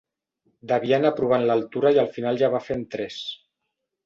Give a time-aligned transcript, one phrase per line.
[0.71, 3.21] Devia anar provant l'altura i al final ja va fer amb tres.